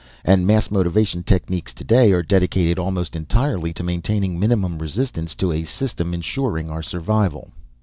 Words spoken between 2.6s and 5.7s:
almost entirely to maintaining minimum resistance to a